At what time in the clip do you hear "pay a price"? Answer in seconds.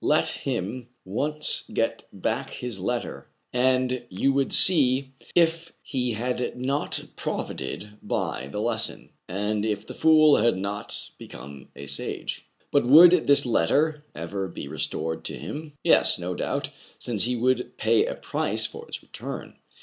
17.77-18.65